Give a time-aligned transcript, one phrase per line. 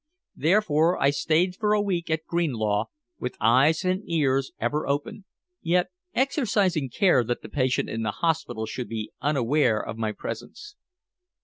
[0.35, 2.85] Therefore I stayed for a week at Greenlaw
[3.19, 5.25] with eyes and ears ever open,
[5.61, 10.75] yet exercising care that the patient in the hospital should be unaware of my presence.